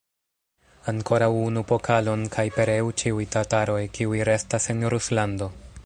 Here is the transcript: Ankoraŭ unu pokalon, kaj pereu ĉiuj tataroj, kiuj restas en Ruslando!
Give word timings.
Ankoraŭ 0.91 1.27
unu 1.41 1.63
pokalon, 1.71 2.23
kaj 2.37 2.45
pereu 2.57 2.91
ĉiuj 3.03 3.27
tataroj, 3.37 3.79
kiuj 3.99 4.19
restas 4.31 4.69
en 4.75 4.83
Ruslando! 4.97 5.57